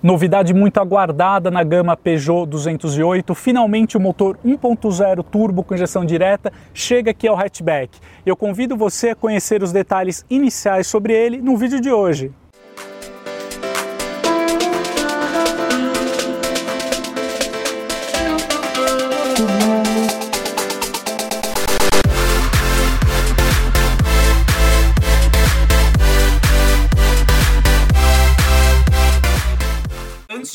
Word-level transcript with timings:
Novidade 0.00 0.54
muito 0.54 0.78
aguardada 0.78 1.50
na 1.50 1.64
gama 1.64 1.96
Peugeot 1.96 2.46
208, 2.46 3.34
finalmente 3.34 3.96
o 3.96 4.00
motor 4.00 4.38
1.0 4.46 5.24
turbo 5.24 5.64
com 5.64 5.74
injeção 5.74 6.04
direta 6.04 6.52
chega 6.72 7.10
aqui 7.10 7.26
ao 7.26 7.36
hatchback. 7.36 7.98
Eu 8.24 8.36
convido 8.36 8.76
você 8.76 9.10
a 9.10 9.16
conhecer 9.16 9.60
os 9.60 9.72
detalhes 9.72 10.24
iniciais 10.30 10.86
sobre 10.86 11.12
ele 11.12 11.42
no 11.42 11.56
vídeo 11.56 11.80
de 11.80 11.90
hoje. 11.90 12.30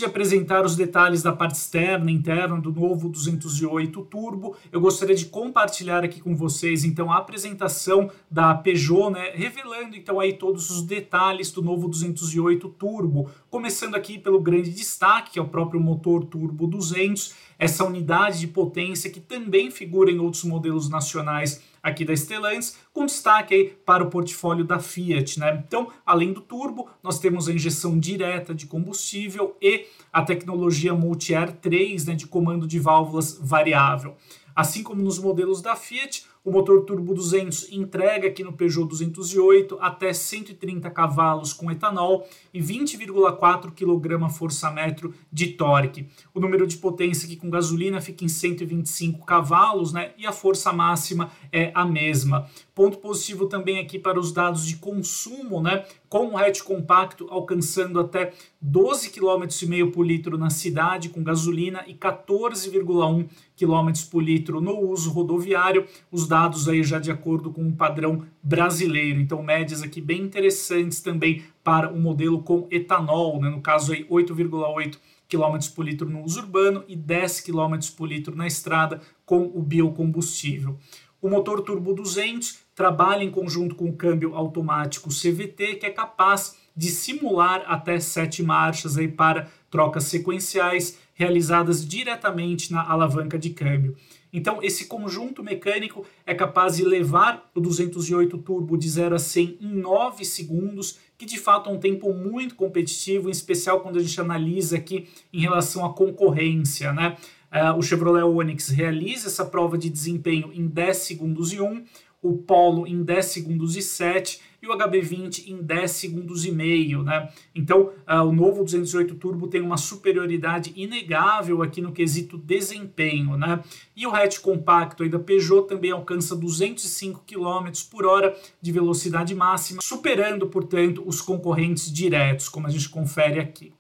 De 0.04 0.10
apresentar 0.10 0.66
os 0.66 0.76
detalhes 0.76 1.24
da 1.24 1.32
parte 1.32 1.56
externa 1.56 2.12
e 2.12 2.14
interna 2.14 2.60
do 2.60 2.74
novo 2.74 3.08
208 3.08 4.02
Turbo, 4.04 4.56
eu 4.70 4.82
gostaria 4.82 5.16
de 5.16 5.28
compartilhar 5.28 6.04
aqui 6.04 6.20
com 6.20 6.36
vocês 6.36 6.84
então 6.84 7.10
a 7.10 7.18
apresentação 7.18 8.12
da 8.30 8.54
Peugeot, 8.54 9.12
né, 9.12 9.32
revelando 9.34 9.96
então 9.96 10.20
aí 10.20 10.34
todos 10.34 10.70
os 10.70 10.82
detalhes 10.82 11.52
do 11.52 11.62
novo 11.62 11.88
208 11.88 12.68
Turbo, 12.70 13.30
começando 13.50 13.96
aqui 13.96 14.20
pelo 14.20 14.42
grande 14.42 14.72
destaque, 14.72 15.32
que 15.32 15.40
é 15.40 15.42
o 15.42 15.48
próprio 15.48 15.80
motor 15.80 16.26
turbo 16.26 16.68
200, 16.68 17.34
essa 17.58 17.86
unidade 17.86 18.42
de 18.42 18.48
potência 18.48 19.10
que 19.10 19.22
também 19.22 19.72
figura 19.72 20.12
em 20.12 20.20
outros 20.20 20.44
modelos 20.44 20.90
nacionais 20.90 21.62
aqui 21.84 22.06
da 22.06 22.16
Stellantis, 22.16 22.78
com 22.94 23.06
destaque 23.06 23.54
aí 23.54 23.70
para 23.86 24.04
o 24.04 24.10
portfólio 24.10 24.64
da 24.64 24.80
Fiat. 24.80 25.38
Né? 25.38 25.62
Então, 25.68 25.92
além 26.06 26.32
do 26.32 26.40
turbo, 26.40 26.90
nós 27.04 27.20
temos 27.20 27.50
a 27.50 27.54
injeção 27.54 28.00
direta 28.00 28.56
de 28.56 28.66
combustível 28.66 29.58
e 29.62 29.86
a 30.12 30.22
tecnologia 30.22 30.94
Multi-Air 30.94 31.52
3 31.58 32.06
né, 32.06 32.16
de 32.16 32.26
comando 32.26 32.66
de 32.66 32.80
válvulas 32.80 33.38
variável. 33.42 34.16
Assim 34.56 34.84
como 34.84 35.02
nos 35.02 35.20
modelos 35.20 35.62
da 35.62 35.76
Fiat, 35.76 36.26
o 36.44 36.52
motor 36.52 36.84
turbo 36.84 37.14
200 37.14 37.72
entrega 37.72 38.28
aqui 38.28 38.44
no 38.44 38.52
Peugeot 38.52 38.88
208 38.88 39.78
até 39.80 40.12
130 40.12 40.90
cavalos 40.90 41.54
com 41.54 41.72
etanol 41.72 42.28
e 42.54 42.62
20,4 42.62 43.72
kgfm 43.72 45.14
de 45.32 45.48
torque. 45.54 46.08
O 46.34 46.40
número 46.40 46.68
de 46.68 46.78
potência 46.78 47.26
aqui 47.26 47.38
com 47.38 47.50
gasolina 47.50 48.02
fica 48.02 48.26
em 48.26 48.28
125 48.28 49.26
cavalos, 49.26 49.94
né? 49.94 50.12
E 50.18 50.26
a 50.26 50.34
força 50.34 50.74
máxima 50.74 51.32
é 51.52 51.72
a 51.74 51.86
mesma. 51.86 52.50
Ponto 52.76 52.98
positivo 52.98 53.48
também 53.48 53.80
aqui 53.80 53.98
para 53.98 54.20
os 54.20 54.32
dados 54.32 54.66
de 54.66 54.78
consumo, 54.78 55.62
né? 55.62 55.86
Com 56.10 56.28
o 56.28 56.38
hatch 56.38 56.62
compacto 56.62 57.28
alcançando 57.30 58.00
até 58.00 58.34
12 58.62 59.12
km 59.12 59.46
por 59.92 60.06
litro 60.06 60.38
na 60.38 60.50
cidade 60.50 61.10
com 61.10 61.24
gasolina 61.24 61.84
e 61.88 61.94
14,1 61.94 63.28
km 63.56 63.92
por 64.10 64.22
litro 64.22 64.60
no 64.60 64.80
uso 64.80 65.12
rodoviário. 65.12 65.86
Os 66.12 66.28
dados 66.34 66.68
aí 66.68 66.82
já 66.84 66.98
de 66.98 67.12
acordo 67.12 67.52
com 67.52 67.68
o 67.68 67.76
padrão 67.76 68.26
brasileiro. 68.42 69.20
Então 69.20 69.44
médias 69.44 69.84
aqui 69.84 70.02
bem 70.02 70.24
interessantes 70.24 71.00
também 71.00 71.44
para 71.64 71.94
o 71.94 72.00
modelo 72.00 72.42
com 72.42 72.68
etanol, 72.72 73.40
né? 73.40 73.52
No 73.52 73.62
caso 73.62 73.94
aí 73.94 74.04
8,8 74.06 74.98
km 75.30 75.70
por 75.76 75.86
litro 75.86 76.10
no 76.10 76.24
uso 76.24 76.40
urbano 76.40 76.84
e 76.88 76.96
10 76.96 77.42
km 77.42 77.78
por 77.96 78.08
litro 78.08 78.36
na 78.36 78.48
estrada 78.48 79.00
com 79.28 79.44
o 79.54 79.62
biocombustível. 79.62 80.80
O 81.22 81.30
motor 81.30 81.62
turbo 81.62 81.94
200 81.94 82.62
trabalha 82.74 83.24
em 83.24 83.30
conjunto 83.30 83.76
com 83.76 83.86
o 83.86 83.96
câmbio 83.96 84.36
automático 84.36 85.10
CVT, 85.10 85.76
que 85.76 85.86
é 85.86 85.92
capaz 85.92 86.58
de 86.76 86.88
simular 86.88 87.64
até 87.68 88.00
sete 88.00 88.42
marchas 88.42 88.98
aí 88.98 89.08
para 89.08 89.48
trocas 89.70 90.06
sequenciais 90.06 90.98
realizadas 91.14 91.88
diretamente 91.88 92.72
na 92.74 92.82
alavanca 92.82 93.38
de 93.38 93.52
câmbio. 93.52 93.96
Então, 94.34 94.58
esse 94.64 94.88
conjunto 94.88 95.44
mecânico 95.44 96.04
é 96.26 96.34
capaz 96.34 96.78
de 96.78 96.84
levar 96.84 97.52
o 97.54 97.62
208 97.62 98.36
turbo 98.40 98.76
de 98.76 98.90
0 98.90 99.14
a 99.14 99.20
100 99.20 99.60
em 99.62 99.76
9 99.76 100.26
segundos, 100.26 100.98
que 101.16 101.26
de 101.26 101.38
fato 101.38 101.70
é 101.70 101.74
um 101.74 101.80
tempo 101.80 102.12
muito 102.12 102.56
competitivo, 102.56 103.30
em 103.30 103.32
especial 103.32 103.82
quando 103.82 104.00
a 104.00 104.02
gente 104.02 104.20
analisa 104.20 104.78
aqui 104.78 105.08
em 105.32 105.40
relação 105.40 105.86
à 105.86 105.94
concorrência, 105.94 106.92
né? 106.92 107.16
Uh, 107.54 107.78
o 107.78 107.84
Chevrolet 107.84 108.24
Onix 108.24 108.70
realiza 108.70 109.28
essa 109.28 109.46
prova 109.46 109.78
de 109.78 109.88
desempenho 109.88 110.52
em 110.52 110.66
10 110.66 110.98
segundos 110.98 111.54
e 111.54 111.62
1, 111.62 111.84
o 112.20 112.38
Polo 112.38 112.88
em 112.88 113.04
10 113.04 113.26
segundos 113.28 113.76
e 113.76 113.82
7 113.84 114.42
e 114.64 114.68
o 114.68 114.78
HB20 114.78 115.50
em 115.50 115.62
10 115.62 115.92
segundos 115.92 116.46
e 116.46 116.52
meio, 116.52 117.04
né? 117.04 117.30
Então, 117.54 117.92
uh, 118.08 118.24
o 118.26 118.32
novo 118.32 118.64
208 118.64 119.16
Turbo 119.16 119.50
tem 119.50 119.60
uma 119.60 119.76
superioridade 119.76 120.72
inegável 120.74 121.62
aqui 121.62 121.82
no 121.82 121.92
quesito 121.92 122.38
desempenho, 122.38 123.38
né? 123.38 123.62
E 123.94 124.08
o 124.08 124.16
hatch 124.16 124.40
compacto 124.40 125.08
da 125.10 125.20
Peugeot 125.20 125.68
também 125.68 125.92
alcança 125.92 126.34
205 126.34 127.26
km 127.28 127.70
por 127.92 128.06
hora 128.06 128.34
de 128.62 128.72
velocidade 128.72 129.36
máxima, 129.36 129.82
superando, 129.84 130.48
portanto, 130.48 131.04
os 131.06 131.20
concorrentes 131.22 131.92
diretos, 131.92 132.48
como 132.48 132.66
a 132.66 132.70
gente 132.70 132.88
confere 132.88 133.42
aqui. 133.42 133.74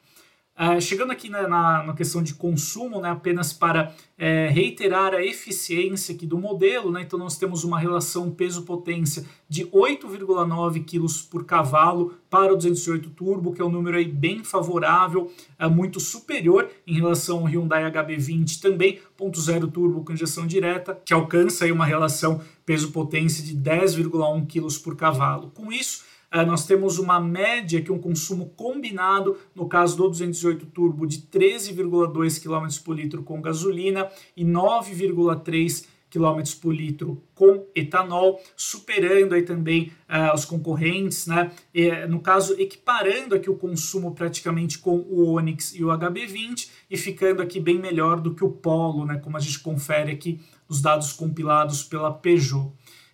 Uh, 0.55 0.79
chegando 0.79 1.11
aqui 1.11 1.29
né, 1.29 1.47
na, 1.47 1.81
na, 1.81 1.93
questão 1.93 2.21
de 2.21 2.35
consumo, 2.35 3.01
né, 3.01 3.09
apenas 3.09 3.51
para 3.51 3.91
é, 4.15 4.47
reiterar 4.49 5.11
a 5.15 5.25
eficiência 5.25 6.13
aqui 6.13 6.27
do 6.27 6.37
modelo, 6.37 6.91
né, 6.91 7.01
então 7.01 7.17
nós 7.17 7.35
temos 7.39 7.63
uma 7.63 7.79
relação 7.79 8.29
peso-potência 8.29 9.25
de 9.49 9.65
8,9 9.65 10.85
kg 10.85 11.27
por 11.31 11.43
cavalo 11.43 12.13
para 12.29 12.53
o 12.53 12.55
208 12.55 13.09
Turbo, 13.09 13.51
que 13.51 13.63
é 13.63 13.65
um 13.65 13.69
número 13.71 13.97
aí 13.97 14.05
bem 14.05 14.43
favorável, 14.43 15.31
é, 15.57 15.67
muito 15.67 15.99
superior 15.99 16.69
em 16.85 16.93
relação 16.93 17.39
ao 17.39 17.45
Hyundai 17.45 17.91
HB20 17.91 18.61
também, 18.61 18.99
0 19.35 19.67
turbo 19.69 20.03
com 20.03 20.13
injeção 20.13 20.45
direta, 20.45 21.01
que 21.03 21.13
alcança 21.13 21.65
aí 21.65 21.71
uma 21.71 21.85
relação 21.85 22.41
peso-potência 22.63 23.43
de 23.43 23.55
10,1 23.55 24.45
kg 24.45 24.83
por 24.83 24.95
cavalo. 24.95 25.49
Com 25.51 25.71
isso, 25.71 26.03
nós 26.41 26.65
temos 26.65 26.97
uma 26.97 27.19
média 27.19 27.81
que 27.81 27.91
um 27.91 27.99
consumo 27.99 28.49
combinado, 28.55 29.37
no 29.53 29.67
caso 29.67 29.95
do 29.95 30.09
208 30.09 30.65
Turbo, 30.67 31.05
de 31.05 31.19
13,2 31.19 32.41
km 32.41 32.83
por 32.83 32.95
litro 32.95 33.21
com 33.21 33.39
gasolina 33.39 34.09
e 34.35 34.43
9,3 34.43 35.85
km 36.13 36.43
por 36.61 36.75
litro 36.75 37.23
com 37.33 37.65
etanol, 37.75 38.39
superando 38.55 39.33
aí 39.33 39.41
também 39.41 39.91
uh, 40.07 40.33
os 40.35 40.45
concorrentes, 40.45 41.25
né? 41.25 41.51
E, 41.73 41.89
no 42.05 42.19
caso, 42.19 42.53
equiparando 42.59 43.33
aqui 43.33 43.49
o 43.49 43.55
consumo 43.55 44.13
praticamente 44.13 44.77
com 44.77 44.97
o 44.97 45.33
Onix 45.33 45.73
e 45.73 45.83
o 45.83 45.87
HB20 45.87 46.69
e 46.89 46.97
ficando 46.97 47.41
aqui 47.41 47.59
bem 47.59 47.79
melhor 47.79 48.21
do 48.21 48.35
que 48.35 48.43
o 48.43 48.51
Polo, 48.51 49.05
né? 49.05 49.17
Como 49.17 49.35
a 49.35 49.39
gente 49.39 49.59
confere 49.59 50.11
aqui 50.11 50.39
nos 50.69 50.81
dados 50.81 51.13
compilados 51.13 51.83
pela 51.83 52.11
Peugeot. 52.11 52.71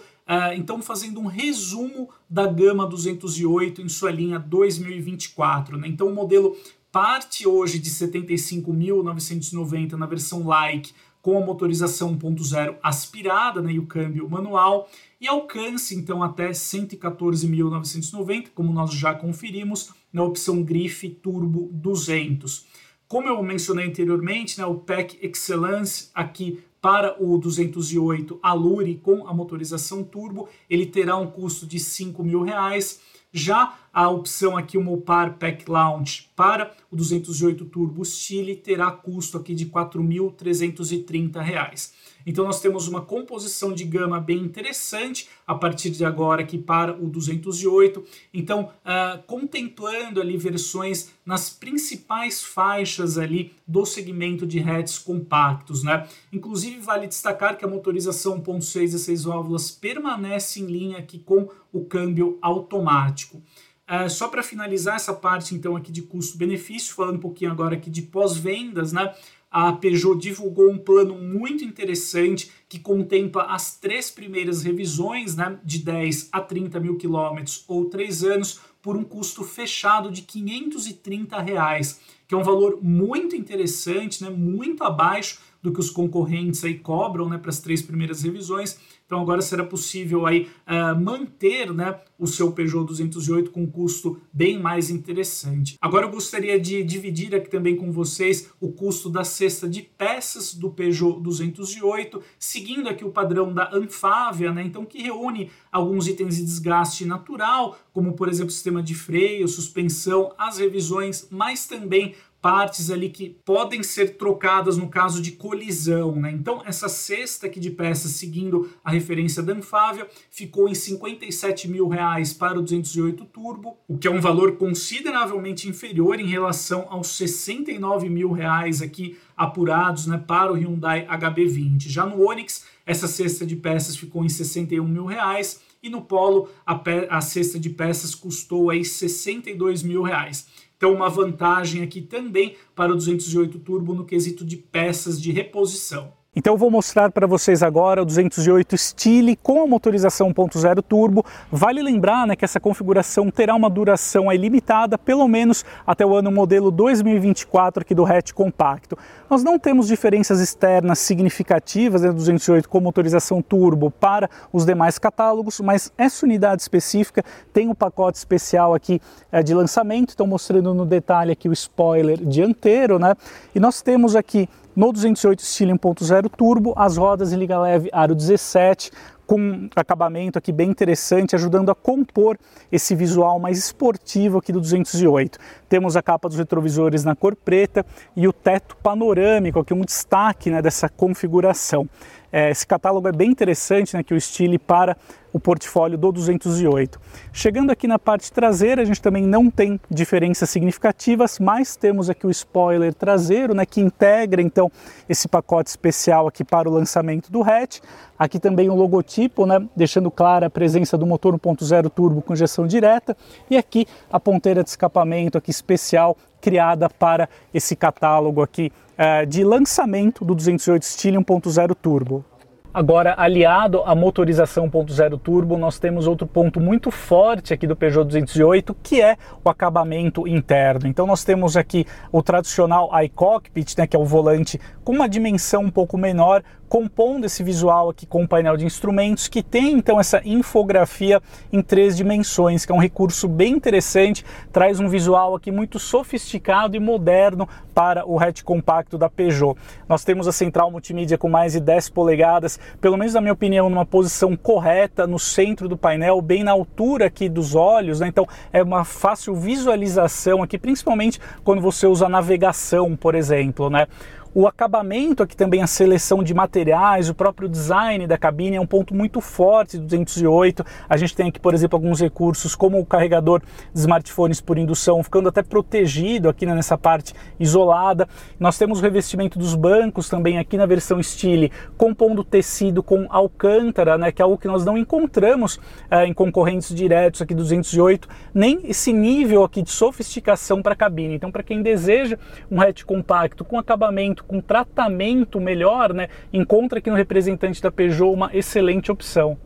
então 0.56 0.82
fazendo 0.82 1.20
um 1.20 1.26
resumo 1.26 2.10
da 2.30 2.46
gama 2.46 2.88
208 2.88 3.82
em 3.82 3.90
sua 3.90 4.12
linha 4.12 4.38
2024. 4.38 5.78
Né? 5.78 5.88
Então 5.88 6.08
o 6.08 6.14
modelo 6.14 6.56
parte 6.92 7.48
hoje 7.48 7.80
de 7.80 7.90
75.990 7.90 9.94
na 9.94 10.06
versão 10.06 10.46
Like 10.48 10.94
com 11.22 11.38
a 11.38 11.46
motorização 11.46 12.18
1.0 12.18 12.78
aspirada 12.82 13.62
né, 13.62 13.74
e 13.74 13.80
o 13.80 13.86
câmbio 13.86 14.30
manual 14.30 14.90
e 15.20 15.28
alcance 15.28 15.94
então 15.96 16.24
até 16.24 16.52
114.990, 16.52 18.52
como 18.56 18.72
nós 18.72 18.94
já 18.94 19.14
conferimos 19.14 19.92
na 20.14 20.24
opção 20.24 20.64
Grife 20.64 21.10
Turbo 21.10 21.70
200. 21.74 22.66
Como 23.10 23.28
eu 23.28 23.42
mencionei 23.42 23.88
anteriormente, 23.88 24.60
né, 24.60 24.68
o 24.68 24.76
PEC 24.76 25.18
Excellence 25.24 26.12
aqui 26.14 26.64
para 26.80 27.16
o 27.20 27.40
208 27.40 28.40
Alure 28.40 29.02
com 29.02 29.28
a 29.28 29.34
motorização 29.34 30.04
turbo, 30.04 30.48
ele 30.70 30.86
terá 30.86 31.18
um 31.18 31.26
custo 31.26 31.66
de 31.66 31.80
5 31.80 32.24
mil 32.24 32.44
reais. 32.44 33.02
Já 33.34 33.76
a 33.94 34.10
opção 34.10 34.58
aqui, 34.58 34.78
o 34.78 34.84
Mopar 34.84 35.38
Pack 35.38 35.70
Launch 35.70 36.30
para 36.36 36.74
o 36.92 36.96
208 36.96 37.66
Turbo 37.66 38.06
Stile 38.06 38.56
terá 38.56 38.90
custo 38.92 39.38
aqui 39.38 39.54
de 39.54 39.66
R$ 39.66 39.72
4.330. 39.72 41.92
Então 42.26 42.46
nós 42.46 42.62
temos 42.62 42.88
uma 42.88 43.02
composição 43.02 43.74
de 43.74 43.84
gama 43.84 44.20
bem 44.20 44.38
interessante 44.38 45.28
a 45.48 45.56
partir 45.56 45.90
de 45.90 46.06
agora 46.06 46.42
aqui 46.42 46.58
para 46.58 46.94
o 46.94 47.10
208. 47.10 48.04
Então, 48.34 48.72
uh, 48.86 49.22
contemplando 49.24 50.22
ali 50.22 50.38
versões 50.38 51.12
nas 51.26 51.50
principais 51.50 52.44
faixas 52.44 53.18
ali 53.18 53.54
do 53.68 53.86
segmento 53.86 54.46
de 54.46 54.60
hatches 54.60 55.00
compactos, 55.00 55.84
né? 55.84 56.08
Inclusive 56.32 56.80
vale 56.80 57.08
destacar 57.08 57.58
que 57.58 57.66
a 57.66 57.68
motorização 57.68 58.40
1.6 58.40 58.94
e 58.94 59.00
6 59.00 59.24
válvulas 59.24 59.72
permanece 59.72 60.60
em 60.60 60.66
linha 60.66 61.00
aqui 61.00 61.20
com 61.20 61.50
o 61.72 61.86
câmbio 61.86 62.38
automático. 62.42 63.42
Uh, 63.90 64.08
só 64.08 64.28
para 64.28 64.44
finalizar 64.44 64.98
essa 64.98 65.14
parte 65.14 65.56
então 65.56 65.76
aqui 65.76 65.92
de 65.92 66.04
custo-benefício, 66.04 66.94
falando 66.94 67.16
um 67.16 67.22
pouquinho 67.22 67.52
agora 67.52 67.76
aqui 67.76 67.90
de 67.90 68.04
pós-vendas, 68.04 68.94
né? 68.94 69.12
A 69.52 69.74
Peugeot 69.74 70.16
divulgou 70.20 70.70
um 70.70 70.78
plano 70.78 71.16
muito 71.16 71.64
interessante 71.64 72.52
que 72.68 72.78
contempla 72.78 73.46
as 73.46 73.76
três 73.76 74.12
primeiras 74.12 74.62
revisões, 74.62 75.36
né, 75.36 75.58
de 75.64 75.80
10 75.80 76.30
a 76.32 76.40
30 76.40 76.80
mil 76.80 76.98
quilômetros 76.98 77.66
ou 77.68 77.86
três 77.86 78.24
anos, 78.24 78.60
por 78.80 78.96
um 78.96 79.04
custo 79.04 79.44
fechado 79.44 80.12
de 80.12 80.22
530 80.22 81.42
reais, 81.42 82.00
que 82.28 82.36
é 82.36 82.38
um 82.38 82.44
valor 82.44 82.78
muito 82.80 83.36
interessante, 83.36 84.24
né, 84.24 84.30
muito 84.30 84.84
abaixo 84.84 85.40
do 85.64 85.74
que 85.74 85.80
os 85.80 85.90
concorrentes 85.90 86.64
aí 86.64 86.78
cobram 86.78 87.28
né, 87.28 87.38
para 87.40 87.50
as 87.50 87.60
três 87.60 87.82
primeiras 87.82 88.22
revisões. 88.22 88.78
Então 89.10 89.22
agora 89.22 89.42
será 89.42 89.64
possível 89.64 90.28
aí 90.28 90.48
uh, 90.68 90.96
manter 90.96 91.74
né, 91.74 92.00
o 92.16 92.28
seu 92.28 92.52
Peugeot 92.52 92.86
208 92.86 93.50
com 93.50 93.64
um 93.64 93.66
custo 93.66 94.22
bem 94.32 94.60
mais 94.60 94.92
interessante. 94.92 95.78
Agora 95.82 96.06
eu 96.06 96.12
gostaria 96.12 96.60
de 96.60 96.84
dividir 96.84 97.34
aqui 97.34 97.50
também 97.50 97.76
com 97.76 97.92
vocês 97.92 98.52
o 98.62 98.72
custo 98.72 99.10
da 99.10 99.24
cesta 99.24 99.68
de 99.68 99.82
peças 99.82 100.54
do 100.54 100.70
Peugeot 100.70 101.20
208, 101.22 102.22
seguindo 102.38 102.88
aqui 102.88 103.04
o 103.04 103.10
padrão 103.10 103.52
da 103.52 103.72
Anfávia, 103.74 104.54
né, 104.54 104.62
então 104.62 104.86
que 104.86 105.02
reúne 105.02 105.50
alguns 105.72 106.08
itens 106.08 106.38
de 106.38 106.44
desgaste 106.44 107.04
natural, 107.04 107.80
como 107.92 108.14
por 108.14 108.30
exemplo 108.30 108.52
sistema 108.52 108.84
de 108.84 108.94
freio, 108.94 109.48
suspensão, 109.48 110.36
as 110.38 110.60
revisões, 110.60 111.28
mas 111.32 111.66
também 111.66 112.14
partes 112.42 112.90
ali 112.90 113.10
que 113.10 113.30
podem 113.30 113.84
ser 113.84 114.18
trocadas 114.18 114.78
no 114.78 114.88
caso 114.88 115.22
de 115.22 115.34
colisão, 115.34 116.16
né? 116.16 116.32
Então 116.32 116.62
essa 116.66 116.88
cesta 116.88 117.48
aqui 117.48 117.60
de 117.60 117.70
peças 117.70 118.12
seguindo 118.12 118.70
a 118.84 118.92
referência 118.92 119.44
da 119.44 119.54
Anfávia 119.54 120.08
ficou 120.32 120.70
em 120.70 120.74
57 120.74 121.68
mil 121.68 121.88
reais 121.88 122.34
para 122.34 122.58
o 122.58 122.62
208 122.62 123.26
Turbo, 123.26 123.78
o 123.88 123.98
que 123.98 124.08
é 124.08 124.12
um 124.12 124.22
valor 124.22 124.58
consideravelmente 124.58 125.68
inferior 125.68 126.20
em 126.20 126.28
relação 126.28 126.88
aos 126.90 127.10
69 127.10 128.10
mil 128.10 128.32
reais 128.32 128.82
aqui 128.82 129.18
apurados, 129.36 130.08
né, 130.08 130.18
para 130.18 130.52
o 130.52 130.56
Hyundai 130.56 131.06
HB20. 131.08 131.88
Já 131.90 132.06
no 132.06 132.26
Onix 132.26 132.66
essa 132.86 133.08
cesta 133.08 133.46
de 133.46 133.56
peças 133.56 133.96
ficou 133.96 134.24
em 134.24 134.30
61 134.30 134.88
mil 134.88 135.06
reais 135.06 135.62
e 135.82 135.90
no 135.90 136.02
Polo 136.02 136.50
a, 136.66 136.82
a 137.10 137.22
cesta 137.22 137.60
de 137.60 137.70
peças 137.70 138.16
custou 138.16 138.70
aí 138.70 138.84
62 138.84 139.84
mil 139.84 140.02
reais. 140.02 140.48
Então, 140.80 140.94
uma 140.94 141.10
vantagem 141.10 141.84
aqui 141.84 142.00
também 142.02 142.56
para 142.74 142.94
o 142.94 142.96
208 142.96 143.60
Turbo 143.60 143.94
no 143.94 144.06
quesito 144.06 144.46
de 144.46 144.56
peças 144.56 145.22
de 145.22 145.30
reposição. 145.30 146.14
Então 146.40 146.54
eu 146.54 146.58
vou 146.58 146.72
mostrar 146.72 147.12
para 147.12 147.28
vocês 147.28 147.62
agora 147.62 148.02
o 148.02 148.06
208 148.06 148.78
Stile 148.78 149.36
com 149.36 149.62
a 149.62 149.68
motorização 149.68 150.34
1.0 150.34 150.82
turbo. 150.82 151.26
Vale 151.52 151.84
lembrar 151.84 152.26
né, 152.26 152.34
que 152.34 152.46
essa 152.46 152.62
configuração 152.62 153.30
terá 153.30 153.54
uma 153.54 153.70
duração 153.70 154.32
limitada, 154.32 154.98
pelo 154.98 155.28
menos 155.28 155.66
até 155.86 156.06
o 156.06 156.16
ano 156.16 156.32
modelo 156.32 156.72
2024 156.72 157.82
aqui 157.82 157.94
do 157.94 158.06
hatch 158.06 158.32
compacto. 158.32 158.98
Nós 159.30 159.44
não 159.44 159.60
temos 159.60 159.86
diferenças 159.86 160.40
externas 160.40 161.00
significativas 161.00 162.04
né, 162.04 162.08
do 162.08 162.16
208 162.16 162.70
com 162.70 162.80
motorização 162.80 163.42
turbo 163.42 163.92
para 163.92 164.30
os 164.54 164.66
demais 164.66 164.98
catálogos, 164.98 165.60
mas 165.60 165.92
essa 165.98 166.26
unidade 166.26 166.62
específica 166.62 167.22
tem 167.52 167.68
um 167.68 167.76
pacote 167.76 168.18
especial 168.18 168.74
aqui 168.74 169.02
é, 169.30 169.44
de 169.44 169.54
lançamento, 169.54 170.12
Estou 170.12 170.26
mostrando 170.26 170.74
no 170.74 170.86
detalhe 170.86 171.34
aqui 171.34 171.50
o 171.50 171.54
spoiler 171.54 172.18
dianteiro, 172.18 172.98
né? 172.98 173.14
E 173.54 173.60
nós 173.60 173.82
temos 173.82 174.16
aqui 174.16 174.48
no 174.80 174.94
208 174.94 175.40
estilo 175.40 175.74
1.0 175.74 176.30
turbo, 176.30 176.74
as 176.74 176.96
rodas 176.96 177.34
liga 177.34 177.60
leve 177.60 177.90
aro 177.92 178.16
17, 178.16 178.92
com 179.28 179.68
acabamento 179.76 180.40
aqui 180.40 180.54
bem 180.54 180.70
interessante, 180.70 181.36
ajudando 181.36 181.70
a 181.70 181.76
compor 181.76 182.38
esse 182.72 182.96
visual 182.96 183.42
mais 183.42 183.58
esportivo 183.58 184.38
aqui 184.38 184.54
do 184.54 184.62
208. 184.62 185.38
Temos 185.68 185.98
a 185.98 186.02
capa 186.02 186.30
dos 186.30 186.38
retrovisores 186.38 187.04
na 187.04 187.14
cor 187.14 187.36
preta 187.36 187.86
e 188.16 188.26
o 188.26 188.32
teto 188.32 188.78
panorâmico, 188.78 189.60
aqui 189.60 189.74
um 189.74 189.82
destaque 189.82 190.50
né, 190.50 190.62
dessa 190.62 190.88
configuração. 190.88 191.86
É, 192.32 192.50
esse 192.50 192.66
catálogo 192.66 193.08
é 193.08 193.12
bem 193.12 193.30
interessante, 193.30 193.96
né, 193.96 194.04
que 194.04 194.14
o 194.14 194.22
Stile 194.22 194.60
para 194.60 194.96
o 195.32 195.40
portfólio 195.40 195.98
do 195.98 196.12
208. 196.12 197.00
Chegando 197.32 197.72
aqui 197.72 197.88
na 197.88 198.00
parte 198.00 198.32
traseira, 198.32 198.82
a 198.82 198.86
gente 198.86 199.02
também 199.02 199.24
não 199.24 199.50
tem 199.50 199.80
diferenças 199.90 200.50
significativas, 200.50 201.40
mas 201.40 201.76
temos 201.76 202.10
aqui 202.10 202.26
o 202.26 202.32
spoiler 202.32 202.94
traseiro, 202.94 203.54
né, 203.54 203.66
que 203.66 203.80
integra 203.80 204.42
então 204.42 204.72
esse 205.08 205.28
pacote 205.28 205.70
especial 205.70 206.28
aqui 206.28 206.44
para 206.44 206.70
o 206.70 206.74
lançamento 206.74 207.32
do 207.32 207.44
hatch. 207.44 207.80
Aqui 208.18 208.40
também 208.40 208.70
o 208.70 208.76
logotipo, 208.76 209.46
né, 209.46 209.66
deixando 209.76 210.12
clara 210.12 210.48
a 210.48 210.50
presença 210.50 210.98
do 210.98 211.06
motor 211.06 211.34
1.0 211.36 211.90
turbo 211.90 212.22
com 212.22 212.34
injeção 212.34 212.68
direta 212.68 213.16
e 213.50 213.58
aqui 213.58 213.86
a 214.12 214.20
ponteira 214.20 214.64
de 214.64 214.70
escapamento 214.70 215.38
aqui 215.38 215.52
especial 215.52 216.18
criada 216.40 216.90
para 216.90 217.30
esse 217.54 217.76
catálogo 217.76 218.42
aqui 218.42 218.72
uh, 218.98 219.26
de 219.26 219.44
lançamento 219.44 220.24
do 220.26 220.36
208 220.36 220.84
Style 220.84 221.18
1.0 221.18 221.76
turbo. 221.76 222.26
Agora, 222.72 223.16
aliado 223.18 223.82
à 223.82 223.96
motorização 223.96 224.70
1.0 224.70 225.20
turbo, 225.20 225.58
nós 225.58 225.80
temos 225.80 226.06
outro 226.06 226.28
ponto 226.28 226.60
muito 226.60 226.92
forte 226.92 227.52
aqui 227.52 227.66
do 227.66 227.76
Peugeot 227.76 228.06
208, 228.06 228.76
que 228.84 229.02
é 229.02 229.18
o 229.44 229.50
acabamento 229.50 230.28
interno. 230.28 230.88
Então 230.88 231.08
nós 231.08 231.24
temos 231.24 231.58
aqui 231.58 231.84
o 232.12 232.22
tradicional 232.22 232.92
iCockpit, 233.04 233.76
né, 233.76 233.88
que 233.88 233.96
é 233.96 234.00
o 234.00 234.06
volante 234.06 234.60
com 234.84 234.92
uma 234.92 235.10
dimensão 235.10 235.64
um 235.64 235.72
pouco 235.72 235.98
menor, 235.98 236.44
compondo 236.70 237.26
esse 237.26 237.42
visual 237.44 237.90
aqui 237.90 238.06
com 238.06 238.24
o 238.24 238.28
painel 238.28 238.56
de 238.56 238.64
instrumentos, 238.64 239.28
que 239.28 239.42
tem 239.42 239.74
então 239.74 240.00
essa 240.00 240.22
infografia 240.24 241.20
em 241.52 241.62
três 241.62 241.98
dimensões, 241.98 242.64
que 242.64 242.72
é 242.72 242.76
um 242.76 242.80
recurso 242.80 243.28
bem 243.28 243.54
interessante, 243.54 244.24
traz 244.54 244.80
um 244.80 244.88
visual 244.88 245.36
aqui 245.36 245.52
muito 245.52 245.80
sofisticado 245.80 246.78
e 246.78 246.80
moderno 246.80 247.50
para 247.74 248.06
o 248.06 248.20
hatch 248.20 248.44
compacto 248.44 248.98
da 248.98 249.10
Peugeot. 249.10 249.58
Nós 249.88 250.04
temos 250.04 250.28
a 250.28 250.32
central 250.32 250.70
multimídia 250.70 251.18
com 251.18 251.30
mais 251.30 251.54
de 251.54 251.60
10 251.60 251.90
polegadas, 251.90 252.60
pelo 252.80 252.98
menos 252.98 253.14
na 253.16 253.22
minha 253.22 253.34
opinião, 253.34 253.70
numa 253.70 253.86
posição 253.86 254.36
correta 254.36 255.08
no 255.08 255.18
centro 255.18 255.68
do 255.68 255.78
painel, 255.78 256.22
bem 256.22 256.44
na 256.44 256.52
altura 256.52 257.08
aqui 257.08 257.28
dos 257.28 257.56
olhos, 257.56 258.00
né? 258.00 258.08
então 258.08 258.28
é 258.54 258.62
uma 258.62 258.84
fácil 258.84 259.34
visualização 259.34 260.44
aqui, 260.44 260.58
principalmente 260.58 261.20
quando 261.44 261.62
você 261.62 261.88
usa 261.88 262.08
navegação, 262.08 262.96
por 262.96 263.16
exemplo, 263.16 263.70
né? 263.70 263.88
O 264.32 264.48
acabamento 264.48 265.24
aqui 265.24 265.36
também, 265.36 265.64
a 265.64 265.68
seleção 265.68 266.24
de 266.24 266.36
materiais, 266.36 267.10
o 267.10 267.16
próprio 267.16 267.50
design 267.50 268.06
da 268.06 268.16
cabine 268.16 268.58
é 268.58 268.62
um 268.62 268.66
ponto 268.66 268.94
muito 268.94 269.20
forte 269.22 269.76
do 269.76 269.86
208. 269.86 270.64
A 270.88 270.98
gente 270.98 271.16
tem 271.16 271.30
aqui, 271.30 271.40
por 271.40 271.52
exemplo, 271.52 271.76
alguns 271.76 272.00
recursos 272.00 272.54
como 272.54 272.80
o 272.80 272.86
carregador 272.86 273.42
de 273.74 273.80
smartphones 273.80 274.40
por 274.40 274.60
indução, 274.60 275.02
ficando 275.02 275.30
até 275.30 275.42
protegido 275.42 276.30
aqui 276.30 276.46
né, 276.46 276.54
nessa 276.54 276.78
parte 276.78 277.16
isolada. 277.40 278.08
Nós 278.40 278.56
temos 278.56 278.78
o 278.80 278.82
revestimento 278.84 279.40
dos 279.40 279.56
bancos 279.56 280.08
também 280.08 280.38
aqui 280.38 280.58
na 280.58 280.68
versão 280.68 281.02
Stile, 281.02 281.52
compondo 281.76 282.24
tecido 282.24 282.84
com 282.84 283.08
alcântara, 283.10 283.98
né, 283.98 284.12
que 284.12 284.22
é 284.22 284.24
algo 284.24 284.38
que 284.38 284.48
nós 284.48 284.64
não 284.64 284.78
encontramos 284.78 285.60
é, 285.90 286.06
em 286.06 286.14
concorrentes 286.14 286.74
diretos 286.76 287.24
aqui 287.24 287.34
do 287.34 287.42
208, 287.42 288.08
nem 288.32 288.60
esse 288.66 288.94
nível 288.94 289.44
aqui 289.44 289.64
de 289.64 289.72
sofisticação 289.72 290.62
para 290.62 290.74
a 290.74 290.78
cabine. 290.78 291.16
Então, 291.16 291.32
para 291.32 291.42
quem 291.42 291.64
deseja 291.64 292.16
um 292.52 292.62
hatch 292.62 292.84
compacto 292.84 293.44
com 293.44 293.58
acabamento 293.58 294.19
com 294.24 294.42
tratamento 294.42 295.40
melhor, 295.40 295.94
né, 295.94 296.08
encontra 296.32 296.80
aqui 296.80 296.90
no 296.90 296.96
representante 296.96 297.62
da 297.62 297.72
Peugeot 297.72 298.14
uma 298.14 298.30
excelente 298.34 298.92
opção 298.92 299.38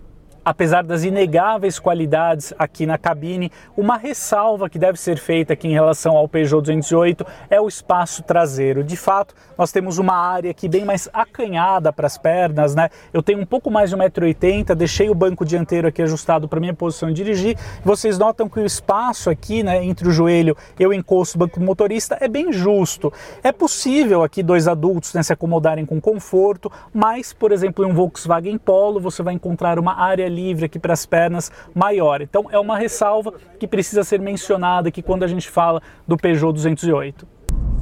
apesar 0.43 0.83
das 0.83 1.03
inegáveis 1.03 1.79
qualidades 1.79 2.53
aqui 2.57 2.85
na 2.85 2.97
cabine, 2.97 3.51
uma 3.77 3.97
ressalva 3.97 4.69
que 4.69 4.77
deve 4.77 5.00
ser 5.00 5.17
feita 5.17 5.53
aqui 5.53 5.67
em 5.67 5.73
relação 5.73 6.17
ao 6.17 6.27
Peugeot 6.27 6.62
208 6.62 7.25
é 7.50 7.59
o 7.59 7.67
espaço 7.67 8.23
traseiro. 8.23 8.83
De 8.83 8.97
fato, 8.97 9.33
nós 9.57 9.71
temos 9.71 9.97
uma 9.97 10.15
área 10.15 10.51
aqui 10.51 10.67
bem 10.67 10.85
mais 10.85 11.09
acanhada 11.13 11.93
para 11.93 12.07
as 12.07 12.17
pernas, 12.17 12.75
né? 12.75 12.89
Eu 13.13 13.21
tenho 13.23 13.39
um 13.39 13.45
pouco 13.45 13.69
mais 13.71 13.89
de 13.89 13.95
1,80m, 13.95 14.75
deixei 14.75 15.09
o 15.09 15.15
banco 15.15 15.45
dianteiro 15.45 15.88
aqui 15.88 16.01
ajustado 16.01 16.47
para 16.47 16.59
minha 16.59 16.73
posição 16.73 17.09
de 17.09 17.15
dirigir. 17.15 17.57
Vocês 17.83 18.17
notam 18.17 18.50
que 18.50 18.59
o 18.59 18.65
espaço 18.65 19.29
aqui, 19.29 19.63
né, 19.63 19.83
entre 19.83 20.07
o 20.07 20.12
joelho 20.12 20.55
e 20.79 20.85
o 20.85 20.93
encosto 20.93 21.38
do 21.38 21.45
banco 21.45 21.59
do 21.59 21.65
motorista 21.65 22.17
é 22.19 22.27
bem 22.27 22.51
justo. 22.51 23.12
É 23.43 23.51
possível 23.51 24.23
aqui 24.23 24.43
dois 24.43 24.67
adultos 24.67 25.13
né, 25.13 25.23
se 25.23 25.31
acomodarem 25.31 25.85
com 25.85 26.01
conforto, 26.01 26.71
mas, 26.93 27.31
por 27.31 27.51
exemplo, 27.51 27.85
em 27.85 27.91
um 27.91 27.93
Volkswagen 27.93 28.57
Polo 28.57 29.00
você 29.00 29.23
vai 29.23 29.33
encontrar 29.33 29.79
uma 29.79 30.00
área 30.00 30.27
livre 30.33 30.65
aqui 30.65 30.79
para 30.79 30.93
as 30.93 31.05
pernas 31.05 31.51
maior. 31.73 32.21
Então 32.21 32.47
é 32.51 32.59
uma 32.59 32.77
ressalva 32.77 33.33
que 33.59 33.67
precisa 33.67 34.03
ser 34.03 34.19
mencionada 34.19 34.89
aqui 34.89 35.01
quando 35.01 35.23
a 35.23 35.27
gente 35.27 35.49
fala 35.49 35.81
do 36.07 36.17
Peugeot 36.17 36.53
208. 36.53 37.32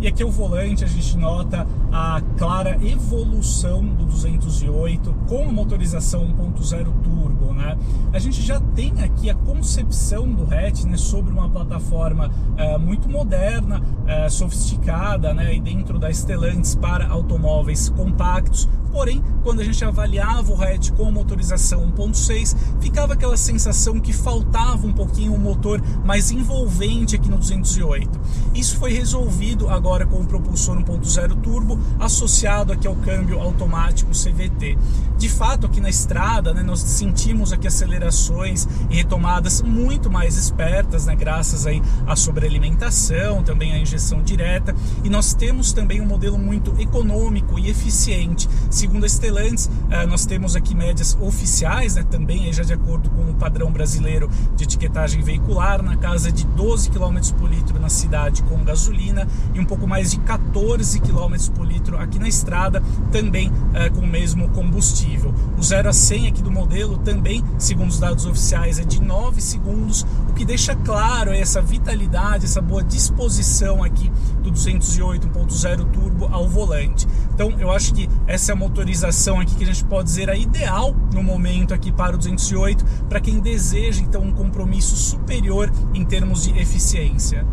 E 0.01 0.07
aqui 0.07 0.23
o 0.23 0.31
volante 0.31 0.83
a 0.83 0.87
gente 0.87 1.15
nota 1.15 1.67
a 1.91 2.19
clara 2.35 2.75
evolução 2.83 3.85
do 3.85 4.03
208 4.05 5.13
com 5.27 5.43
a 5.47 5.51
motorização 5.51 6.25
1.0 6.25 6.85
turbo, 7.03 7.53
né? 7.53 7.77
A 8.11 8.17
gente 8.17 8.41
já 8.41 8.59
tem 8.59 8.99
aqui 8.99 9.29
a 9.29 9.35
concepção 9.35 10.27
do 10.27 10.51
hatch, 10.51 10.85
né, 10.85 10.97
sobre 10.97 11.31
uma 11.31 11.47
plataforma 11.47 12.31
é, 12.57 12.79
muito 12.79 13.07
moderna, 13.07 13.79
é, 14.07 14.27
sofisticada, 14.27 15.35
né, 15.35 15.53
e 15.53 15.59
dentro 15.59 15.99
da 15.99 16.11
Stellantis 16.11 16.73
para 16.73 17.07
automóveis 17.07 17.87
compactos. 17.89 18.67
Porém, 18.91 19.23
quando 19.43 19.61
a 19.61 19.63
gente 19.63 19.85
avaliava 19.85 20.51
o 20.51 20.61
hatch 20.61 20.91
com 20.91 21.09
motorização 21.11 21.89
1.6, 21.91 22.57
ficava 22.81 23.13
aquela 23.13 23.37
sensação 23.37 23.99
que 23.99 24.11
faltava 24.11 24.85
um 24.85 24.91
pouquinho 24.91 25.31
o 25.31 25.35
um 25.35 25.39
motor 25.39 25.81
mais 26.03 26.31
envolvente 26.31 27.15
aqui 27.15 27.29
no 27.29 27.37
208. 27.37 28.19
Isso 28.53 28.77
foi 28.77 28.91
resolvido 28.91 29.69
agora 29.69 29.90
com 29.91 30.21
o 30.21 30.25
propulsor 30.25 30.77
1.0 30.77 31.41
turbo 31.41 31.77
associado 31.99 32.71
aqui 32.71 32.87
ao 32.87 32.95
câmbio 32.95 33.41
automático 33.41 34.11
CVT. 34.11 34.77
De 35.17 35.27
fato, 35.27 35.67
aqui 35.67 35.81
na 35.81 35.89
estrada, 35.89 36.53
né, 36.53 36.63
nós 36.63 36.79
sentimos 36.79 37.51
aqui 37.51 37.67
acelerações 37.67 38.67
e 38.89 38.95
retomadas 38.95 39.61
muito 39.61 40.09
mais 40.09 40.37
espertas, 40.37 41.05
né, 41.05 41.15
graças 41.15 41.67
aí 41.67 41.81
à 42.07 42.15
sobrealimentação, 42.15 43.43
também 43.43 43.73
à 43.73 43.77
injeção 43.77 44.23
direta, 44.23 44.73
e 45.03 45.09
nós 45.09 45.33
temos 45.33 45.73
também 45.73 45.99
um 45.99 46.05
modelo 46.05 46.39
muito 46.39 46.73
econômico 46.79 47.59
e 47.59 47.69
eficiente. 47.69 48.49
Segundo 48.69 49.03
a 49.03 49.09
Stellantis, 49.09 49.69
eh, 49.89 50.05
nós 50.05 50.25
temos 50.25 50.55
aqui 50.55 50.73
médias 50.73 51.17
oficiais, 51.19 51.95
né, 51.95 52.03
também 52.09 52.51
já 52.53 52.63
de 52.63 52.73
acordo 52.73 53.09
com 53.09 53.29
o 53.29 53.35
padrão 53.35 53.69
brasileiro 53.71 54.29
de 54.55 54.63
etiquetagem 54.63 55.21
veicular, 55.21 55.83
na 55.83 55.97
casa 55.97 56.31
de 56.31 56.45
12 56.45 56.89
km 56.89 57.19
por 57.37 57.49
litro 57.49 57.79
na 57.79 57.89
cidade 57.89 58.41
com 58.43 58.63
gasolina 58.63 59.27
e 59.53 59.59
um 59.59 59.65
pouco 59.65 59.80
pouco 59.81 59.87
mais 59.87 60.11
de 60.11 60.19
14 60.19 60.99
km 60.99 61.35
por 61.55 61.65
litro 61.65 61.97
aqui 61.97 62.19
na 62.19 62.27
estrada, 62.27 62.83
também 63.11 63.51
é, 63.73 63.89
com 63.89 64.01
o 64.01 64.07
mesmo 64.07 64.47
combustível. 64.49 65.33
O 65.57 65.63
0 65.63 65.89
a 65.89 65.93
100 65.93 66.27
aqui 66.27 66.43
do 66.43 66.51
modelo 66.51 66.99
também, 66.99 67.43
segundo 67.57 67.89
os 67.89 67.99
dados 67.99 68.25
oficiais, 68.27 68.77
é 68.77 68.83
de 68.83 69.01
9 69.01 69.41
segundos, 69.41 70.05
o 70.29 70.33
que 70.33 70.45
deixa 70.45 70.75
claro 70.75 71.31
essa 71.31 71.61
vitalidade, 71.61 72.45
essa 72.45 72.61
boa 72.61 72.83
disposição 72.83 73.83
aqui 73.83 74.11
do 74.43 74.51
208 74.51 75.27
1.0 75.27 75.91
turbo 75.91 76.27
ao 76.31 76.47
volante. 76.47 77.07
Então 77.33 77.51
eu 77.59 77.71
acho 77.71 77.93
que 77.93 78.07
essa 78.27 78.51
é 78.51 78.53
a 78.53 78.55
motorização 78.55 79.39
aqui 79.39 79.55
que 79.55 79.63
a 79.63 79.67
gente 79.67 79.83
pode 79.85 80.03
dizer 80.03 80.29
a 80.29 80.35
ideal 80.35 80.95
no 81.11 81.23
momento 81.23 81.73
aqui 81.73 81.91
para 81.91 82.15
o 82.15 82.17
208 82.17 82.85
para 83.09 83.19
quem 83.19 83.39
deseja 83.39 84.01
então 84.01 84.21
um 84.21 84.31
compromisso 84.31 84.95
superior 84.95 85.71
em 85.93 86.05
termos 86.05 86.43
de 86.43 86.59
eficiência. 86.59 87.45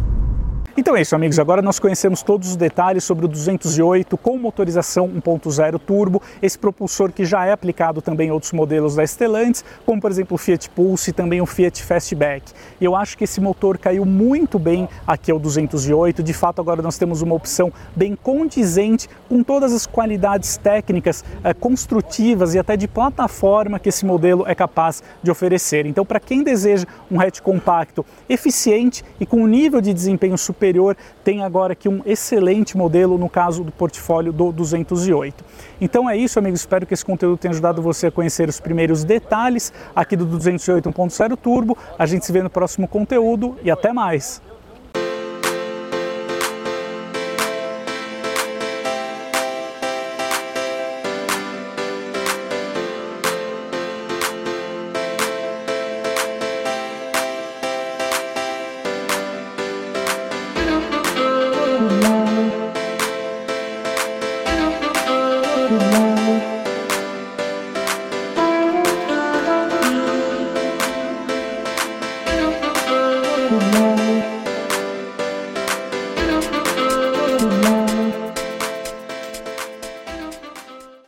Então 0.78 0.96
é 0.96 1.00
isso, 1.00 1.16
amigos. 1.16 1.40
Agora 1.40 1.60
nós 1.60 1.80
conhecemos 1.80 2.22
todos 2.22 2.50
os 2.50 2.56
detalhes 2.56 3.02
sobre 3.02 3.24
o 3.24 3.28
208 3.28 4.16
com 4.16 4.38
motorização 4.38 5.08
1.0 5.08 5.76
turbo, 5.76 6.22
esse 6.40 6.56
propulsor 6.56 7.10
que 7.10 7.24
já 7.24 7.44
é 7.44 7.50
aplicado 7.50 8.00
também 8.00 8.28
em 8.28 8.30
outros 8.30 8.52
modelos 8.52 8.94
da 8.94 9.04
Stellantis, 9.04 9.64
como 9.84 10.00
por 10.00 10.08
exemplo 10.08 10.36
o 10.36 10.38
Fiat 10.38 10.70
Pulse 10.70 11.10
e 11.10 11.12
também 11.12 11.40
o 11.40 11.46
Fiat 11.46 11.82
Fastback. 11.82 12.52
E 12.80 12.84
eu 12.84 12.94
acho 12.94 13.18
que 13.18 13.24
esse 13.24 13.40
motor 13.40 13.76
caiu 13.76 14.04
muito 14.04 14.56
bem 14.56 14.88
aqui 15.04 15.32
ao 15.32 15.40
208. 15.40 16.22
De 16.22 16.32
fato, 16.32 16.60
agora 16.60 16.80
nós 16.80 16.96
temos 16.96 17.22
uma 17.22 17.34
opção 17.34 17.72
bem 17.96 18.14
condizente 18.14 19.08
com 19.28 19.42
todas 19.42 19.72
as 19.72 19.84
qualidades 19.84 20.58
técnicas, 20.58 21.24
eh, 21.42 21.52
construtivas 21.54 22.54
e 22.54 22.58
até 22.60 22.76
de 22.76 22.86
plataforma 22.86 23.80
que 23.80 23.88
esse 23.88 24.06
modelo 24.06 24.44
é 24.46 24.54
capaz 24.54 25.02
de 25.24 25.28
oferecer. 25.28 25.86
Então, 25.86 26.06
para 26.06 26.20
quem 26.20 26.44
deseja 26.44 26.86
um 27.10 27.20
hatch 27.20 27.40
compacto 27.40 28.06
eficiente 28.28 29.04
e 29.18 29.26
com 29.26 29.38
um 29.42 29.46
nível 29.48 29.80
de 29.80 29.92
desempenho 29.92 30.38
superior 30.38 30.67
superior 30.68 30.96
tem 31.24 31.42
agora 31.42 31.72
aqui 31.72 31.88
um 31.88 32.02
excelente 32.04 32.76
modelo 32.76 33.16
no 33.16 33.28
caso 33.28 33.64
do 33.64 33.72
portfólio 33.72 34.32
do 34.32 34.52
208. 34.52 35.44
Então 35.80 36.08
é 36.08 36.16
isso, 36.16 36.38
amigos. 36.38 36.60
Espero 36.60 36.86
que 36.86 36.92
esse 36.92 37.04
conteúdo 37.04 37.38
tenha 37.38 37.52
ajudado 37.52 37.80
você 37.80 38.08
a 38.08 38.10
conhecer 38.10 38.48
os 38.48 38.60
primeiros 38.60 39.04
detalhes 39.04 39.72
aqui 39.96 40.16
do 40.16 40.26
208 40.26 40.90
1.0 40.90 41.36
Turbo. 41.36 41.76
A 41.98 42.06
gente 42.06 42.26
se 42.26 42.32
vê 42.32 42.42
no 42.42 42.50
próximo 42.50 42.86
conteúdo 42.86 43.56
e 43.62 43.70
até 43.70 43.92
mais. 43.92 44.42